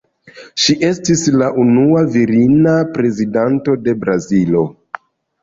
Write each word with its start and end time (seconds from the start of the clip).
Ŝi 0.61 0.73
estis 0.87 1.25
la 1.41 1.49
unua 1.63 2.01
virina 2.15 2.75
Prezidanto 2.97 3.77
de 3.85 3.95
Brazilo. 4.07 4.67